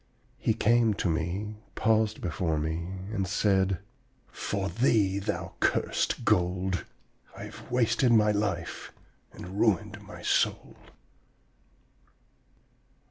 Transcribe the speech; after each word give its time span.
He 0.39 0.55
came 0.55 0.95
to 0.95 1.07
me, 1.07 1.57
paused 1.75 2.21
before 2.21 2.57
me, 2.57 3.01
and 3.13 3.27
said: 3.27 3.77
'For 4.31 4.67
thee, 4.67 5.19
thou 5.19 5.53
cursed 5.59 6.25
gold, 6.25 6.85
I 7.37 7.43
have 7.43 7.69
wasted 7.71 8.11
my 8.11 8.31
life 8.31 8.91
and 9.31 9.59
ruined 9.59 10.01
my 10.01 10.23
soul!' 10.23 10.75